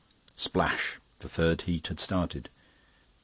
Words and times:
Splash! 0.35 0.97
The 1.19 1.29
third 1.29 1.61
heat 1.69 1.85
had 1.85 1.99
started. 1.99 2.49